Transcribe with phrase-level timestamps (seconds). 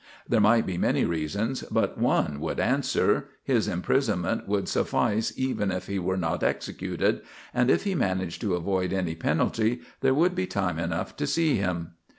[0.27, 5.85] There might be many reasons, but one would answer: his imprisonment would suffice even if
[5.85, 7.21] he were not executed;
[7.53, 11.57] and if he managed to avoid any penalty, there would be time enough to see
[11.57, 11.91] him.